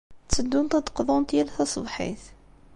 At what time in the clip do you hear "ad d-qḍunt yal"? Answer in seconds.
0.77-1.49